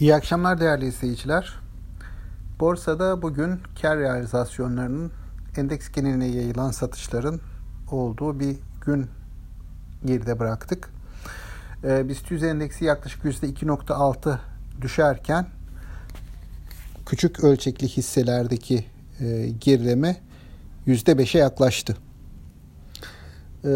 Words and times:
İyi 0.00 0.14
akşamlar 0.14 0.60
değerli 0.60 0.86
izleyiciler. 0.86 1.54
Borsada 2.60 3.22
bugün 3.22 3.60
kar 3.82 3.98
realizasyonlarının 3.98 5.12
endeks 5.56 5.92
geneline 5.92 6.26
yayılan 6.26 6.70
satışların 6.70 7.40
olduğu 7.90 8.40
bir 8.40 8.56
gün 8.80 9.06
geride 10.04 10.38
bıraktık. 10.38 10.90
Ee, 11.84 12.08
BIST 12.08 12.30
100 12.30 12.42
endeksi 12.42 12.84
yaklaşık 12.84 13.24
%2.6 13.24 14.38
düşerken 14.80 15.46
küçük 17.06 17.44
ölçekli 17.44 17.88
hisselerdeki 17.88 18.84
e, 19.20 19.48
gerileme 19.48 20.16
%5'e 20.86 21.40
yaklaştı. 21.40 21.96
Ee, 23.64 23.68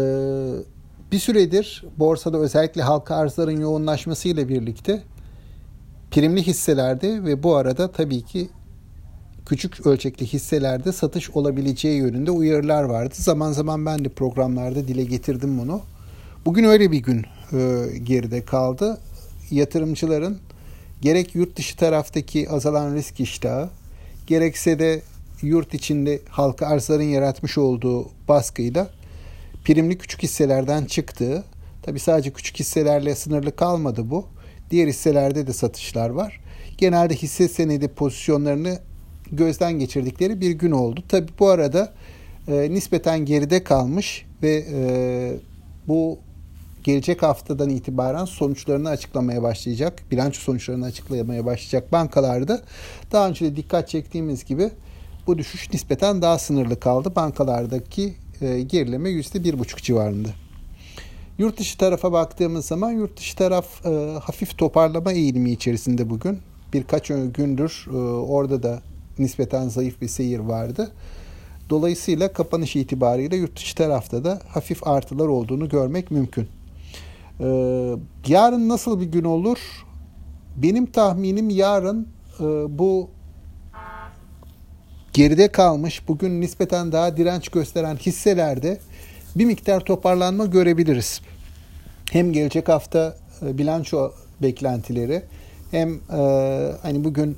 bir 1.11 1.19
süredir 1.19 1.85
borsada 1.97 2.37
özellikle 2.37 2.81
halka 2.81 3.15
arzların 3.15 3.59
yoğunlaşmasıyla 3.59 4.49
birlikte 4.49 5.03
primli 6.13 6.47
hisselerde 6.47 7.23
ve 7.23 7.43
bu 7.43 7.55
arada 7.55 7.91
tabii 7.91 8.21
ki 8.21 8.49
küçük 9.45 9.87
ölçekli 9.87 10.25
hisselerde 10.25 10.91
satış 10.91 11.29
olabileceği 11.29 11.97
yönünde 11.97 12.31
uyarılar 12.31 12.83
vardı. 12.83 13.13
Zaman 13.17 13.51
zaman 13.51 13.85
ben 13.85 14.05
de 14.05 14.09
programlarda 14.09 14.87
dile 14.87 15.03
getirdim 15.03 15.59
bunu. 15.59 15.81
Bugün 16.45 16.63
öyle 16.63 16.91
bir 16.91 16.97
gün 16.97 17.25
e, 17.53 17.87
geride 18.03 18.45
kaldı. 18.45 18.97
Yatırımcıların 19.51 20.37
gerek 21.01 21.35
yurt 21.35 21.55
dışı 21.55 21.77
taraftaki 21.77 22.49
azalan 22.49 22.95
risk 22.95 23.19
iştahı, 23.19 23.69
gerekse 24.27 24.79
de 24.79 25.01
yurt 25.41 25.73
içinde 25.73 26.19
halka 26.29 26.67
arzların 26.67 27.03
yaratmış 27.03 27.57
olduğu 27.57 28.09
baskıyla 28.27 28.89
primli 29.65 29.97
küçük 29.97 30.23
hisselerden 30.23 30.85
çıktığı, 30.85 31.43
tabi 31.83 31.99
sadece 31.99 32.31
küçük 32.31 32.59
hisselerle 32.59 33.15
sınırlı 33.15 33.55
kalmadı 33.55 34.09
bu. 34.09 34.25
Diğer 34.73 34.87
hisselerde 34.87 35.47
de 35.47 35.53
satışlar 35.53 36.09
var. 36.09 36.39
Genelde 36.77 37.15
hisse 37.15 37.47
senedi 37.47 37.87
pozisyonlarını 37.87 38.79
gözden 39.31 39.73
geçirdikleri 39.73 40.41
bir 40.41 40.51
gün 40.51 40.71
oldu. 40.71 41.03
Tabi 41.07 41.27
bu 41.39 41.47
arada 41.47 41.93
e, 42.47 42.71
nispeten 42.71 43.25
geride 43.25 43.63
kalmış 43.63 44.25
ve 44.43 44.65
e, 44.73 45.33
bu 45.87 46.19
gelecek 46.83 47.23
haftadan 47.23 47.69
itibaren 47.69 48.25
sonuçlarını 48.25 48.89
açıklamaya 48.89 49.43
başlayacak, 49.43 50.03
bilanço 50.11 50.39
sonuçlarını 50.39 50.85
açıklamaya 50.85 51.45
başlayacak 51.45 51.91
bankalarda 51.91 52.61
daha 53.11 53.29
önce 53.29 53.45
de 53.45 53.55
dikkat 53.55 53.89
çektiğimiz 53.89 54.45
gibi 54.45 54.69
bu 55.27 55.37
düşüş 55.37 55.73
nispeten 55.73 56.21
daha 56.21 56.39
sınırlı 56.39 56.79
kaldı. 56.79 57.15
Bankalardaki 57.15 58.13
e, 58.41 58.61
gerileme 58.61 59.09
%1,5 59.09 59.81
civarında. 59.81 60.29
Yurt 61.37 61.59
dışı 61.59 61.77
tarafa 61.77 62.11
baktığımız 62.11 62.65
zaman 62.65 62.91
yurt 62.91 63.17
dışı 63.17 63.35
taraf 63.35 63.85
e, 63.85 64.19
hafif 64.23 64.57
toparlama 64.57 65.11
eğilimi 65.11 65.51
içerisinde 65.51 66.09
bugün. 66.09 66.39
Birkaç 66.73 67.07
gündür 67.07 67.85
e, 67.89 67.95
orada 67.97 68.63
da 68.63 68.81
nispeten 69.19 69.67
zayıf 69.69 70.01
bir 70.01 70.07
seyir 70.07 70.39
vardı. 70.39 70.91
Dolayısıyla 71.69 72.33
kapanış 72.33 72.75
itibariyle 72.75 73.35
yurt 73.35 73.55
dışı 73.55 73.75
tarafta 73.75 74.23
da 74.23 74.39
hafif 74.47 74.87
artılar 74.87 75.27
olduğunu 75.27 75.69
görmek 75.69 76.11
mümkün. 76.11 76.47
E, 77.39 77.47
yarın 78.27 78.69
nasıl 78.69 79.01
bir 79.01 79.05
gün 79.05 79.23
olur? 79.23 79.59
Benim 80.55 80.85
tahminim 80.85 81.49
yarın 81.49 82.07
e, 82.39 82.43
bu 82.79 83.09
geride 85.13 85.51
kalmış, 85.51 86.07
bugün 86.07 86.41
nispeten 86.41 86.91
daha 86.91 87.17
direnç 87.17 87.49
gösteren 87.49 87.95
hisselerde 87.95 88.79
bir 89.35 89.45
miktar 89.45 89.79
toparlanma 89.79 90.45
görebiliriz. 90.45 91.21
Hem 92.11 92.33
gelecek 92.33 92.69
hafta 92.69 93.17
e, 93.41 93.57
bilanço 93.57 94.11
beklentileri 94.41 95.23
hem 95.71 95.93
e, 95.93 96.19
hani 96.81 97.03
bugün 97.03 97.37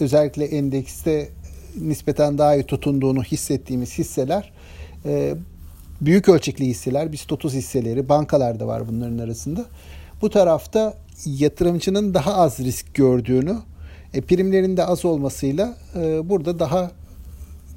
özellikle 0.00 0.44
endekste 0.44 1.28
nispeten 1.80 2.38
daha 2.38 2.54
iyi 2.54 2.64
tutunduğunu 2.64 3.22
hissettiğimiz 3.22 3.98
hisseler 3.98 4.52
e, 5.04 5.34
büyük 6.00 6.28
ölçekli 6.28 6.66
hisseler, 6.66 7.12
BIST 7.12 7.32
30 7.32 7.54
hisseleri, 7.54 8.08
bankalarda 8.08 8.66
var 8.66 8.88
bunların 8.88 9.18
arasında. 9.18 9.64
Bu 10.22 10.30
tarafta 10.30 10.94
yatırımcının 11.24 12.14
daha 12.14 12.34
az 12.34 12.58
risk 12.58 12.94
gördüğünü, 12.94 13.56
e, 14.14 14.20
primlerin 14.20 14.76
de 14.76 14.84
az 14.84 15.04
olmasıyla 15.04 15.76
burada 16.24 16.58
daha 16.58 16.90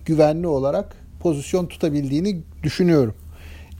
güvenli 0.05 0.47
olarak 0.47 0.98
pozisyon 1.19 1.65
tutabildiğini 1.65 2.41
düşünüyorum. 2.63 3.13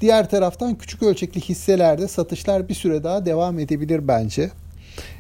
Diğer 0.02 0.30
taraftan 0.30 0.76
küçük 0.76 1.04
ölçekli 1.04 1.42
hisselerde 1.42 2.08
satışlar 2.08 2.70
bir 2.70 2.74
süre 2.74 3.04
daha 3.04 3.26
devam 3.26 3.60
edebilir 3.60 4.08
bence. 4.08 4.52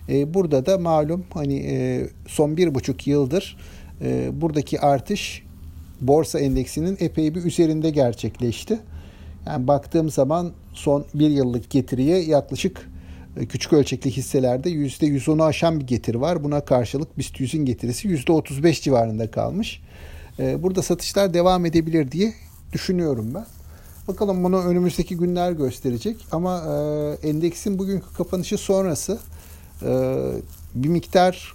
E, 0.10 0.34
burada 0.34 0.66
da 0.66 0.78
malum 0.78 1.26
hani 1.34 1.60
e, 1.60 2.08
son 2.28 2.58
bir 2.58 2.76
buçuk 2.76 3.08
yıldır 3.08 3.58
e, 4.02 4.42
buradaki 4.42 4.80
artış 4.80 5.44
borsa 6.02 6.40
endeksinin 6.40 6.98
epey 7.00 7.36
bir 7.36 7.44
üzerinde 7.44 7.90
gerçekleşti. 7.90 8.80
Yani 9.48 9.68
baktığım 9.68 10.10
zaman 10.10 10.52
son 10.74 11.06
bir 11.14 11.30
yıllık 11.30 11.70
getiriye 11.70 12.20
yaklaşık 12.20 12.90
küçük 13.50 13.74
ölçekli 13.74 14.12
hisselerde 14.12 14.70
%110'u 14.70 15.44
aşan 15.44 15.80
bir 15.80 15.88
getiri 15.88 16.22
var. 16.22 16.44
Buna 16.44 16.62
karşılık 16.62 17.18
BIST 17.18 17.40
100'ün 17.40 17.66
getirisi 17.66 18.08
%35 18.08 18.82
civarında 18.82 19.32
kalmış. 19.32 19.82
Ee, 20.40 20.64
burada 20.64 20.82
satışlar 20.82 21.34
devam 21.34 21.66
edebilir 21.66 22.12
diye 22.12 22.34
düşünüyorum 22.74 23.32
ben. 23.34 23.46
Bakalım 24.08 24.44
bunu 24.44 24.64
önümüzdeki 24.64 25.18
günler 25.18 25.52
gösterecek. 25.52 26.28
Ama 26.32 26.58
e, 26.58 27.28
endeksin 27.30 27.80
bugünkü 27.80 28.14
kapanışı 28.18 28.58
sonrası 28.58 29.20
e, 29.86 30.18
bir 30.76 30.90
miktar 30.90 31.54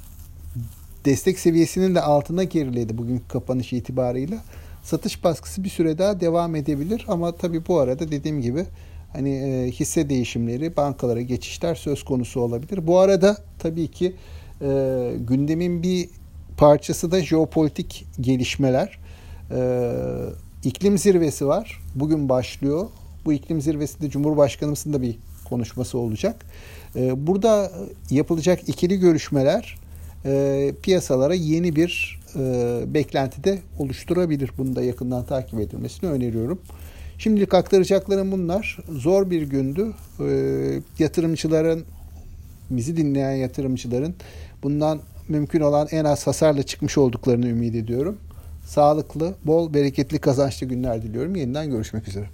destek 1.05 1.39
seviyesinin 1.39 1.95
de 1.95 2.01
altına 2.01 2.45
geriledi 2.45 2.99
bugünkü 2.99 3.29
kapanış 3.29 3.73
itibarıyla. 3.73 4.39
Satış 4.83 5.25
baskısı 5.25 5.65
bir 5.65 5.69
süre 5.69 5.99
daha 5.99 6.21
devam 6.21 6.57
edebilir 6.57 7.05
ama 7.09 7.33
tabii 7.33 7.67
bu 7.67 7.79
arada 7.79 8.11
dediğim 8.11 8.41
gibi 8.41 8.67
hani 9.13 9.31
e, 9.35 9.71
hisse 9.71 10.11
değişimleri, 10.11 10.77
bankalara 10.77 11.21
geçişler 11.21 11.75
söz 11.75 12.03
konusu 12.03 12.41
olabilir. 12.41 12.87
Bu 12.87 12.99
arada 12.99 13.37
tabii 13.59 13.89
ki 13.89 14.15
e, 14.63 15.13
gündemin 15.19 15.83
bir 15.83 16.09
parçası 16.57 17.11
da 17.13 17.21
jeopolitik 17.21 18.07
gelişmeler. 18.21 18.99
Ee, 19.51 19.93
iklim 20.65 20.99
zirvesi 20.99 21.47
var. 21.47 21.81
Bugün 21.95 22.29
başlıyor. 22.29 22.87
Bu 23.25 23.33
iklim 23.33 23.61
zirvesinde 23.61 24.11
Cumhurbaşkanımızın 24.11 24.93
da 24.93 25.03
bir 25.03 25.19
konuşması 25.45 25.99
olacak. 25.99 26.47
Ee, 26.97 27.27
burada 27.27 27.73
yapılacak 28.11 28.69
ikili 28.69 28.99
görüşmeler 28.99 29.79
e, 30.25 30.73
piyasalara 30.83 31.35
yeni 31.35 31.77
bir 31.77 32.21
e, 32.37 32.41
beklenti 32.95 33.63
oluşturabilir. 33.79 34.51
Bunu 34.59 34.77
da 34.77 34.83
yakından 34.83 35.25
takip 35.25 35.61
edilmesini 35.61 36.11
öneriyorum. 36.11 36.61
Şimdilik 37.19 37.55
aktaracaklarım 37.55 38.33
bunlar. 38.33 38.79
Zor 38.89 39.31
bir 39.31 39.43
gündü. 39.43 39.93
E, 40.21 40.29
yatırımcıların, 40.99 41.85
bizi 42.71 42.97
dinleyen 42.97 43.35
yatırımcıların 43.35 44.15
bundan 44.63 45.01
mümkün 45.29 45.61
olan 45.61 45.89
en 45.91 46.05
az 46.05 46.27
hasarla 46.27 46.63
çıkmış 46.63 46.99
olduklarını 46.99 47.49
ümit 47.49 47.75
ediyorum. 47.75 48.19
Sağlıklı, 48.67 49.35
bol, 49.45 49.75
bereketli, 49.75 50.19
kazançlı 50.19 50.67
günler 50.67 51.03
diliyorum. 51.03 51.37
Yeniden 51.37 51.71
görüşmek 51.71 52.09
üzere. 52.09 52.27